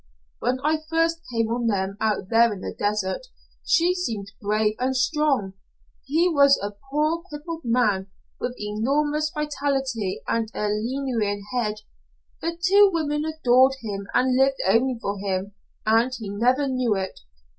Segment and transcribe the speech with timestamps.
[0.39, 3.27] "When I first came on them out there in the desert,
[3.63, 5.53] she seemed brave and strong.
[6.05, 8.07] He was a poor, crippled man,
[8.39, 11.81] with enormous vitality and a leonine head.
[12.41, 15.51] The two women adored him and lived only for him,
[15.85, 17.19] and he never knew it.